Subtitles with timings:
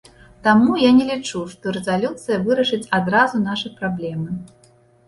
[0.45, 4.29] Таму я не лічу, што рэзалюцыя вырашыць адразу нашы праблемы.